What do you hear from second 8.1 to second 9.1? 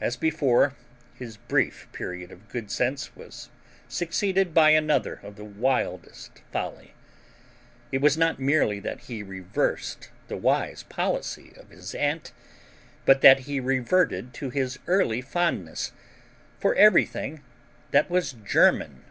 not merely that